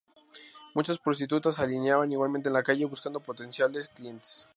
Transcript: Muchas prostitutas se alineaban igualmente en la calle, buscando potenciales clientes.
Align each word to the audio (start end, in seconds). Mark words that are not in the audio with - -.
Muchas 0.73 0.97
prostitutas 0.97 1.53
se 1.57 1.61
alineaban 1.61 2.11
igualmente 2.11 2.49
en 2.49 2.53
la 2.53 2.63
calle, 2.63 2.85
buscando 2.85 3.19
potenciales 3.19 3.89
clientes. 3.89 4.47